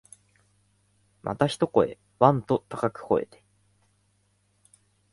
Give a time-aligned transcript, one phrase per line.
[1.21, 3.43] また一声、わん、と高く吠えて、